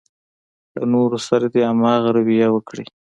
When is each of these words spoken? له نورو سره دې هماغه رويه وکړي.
له 0.75 0.83
نورو 0.93 1.17
سره 1.27 1.45
دې 1.53 1.61
هماغه 1.69 2.09
رويه 2.17 2.47
وکړي. 2.51 2.85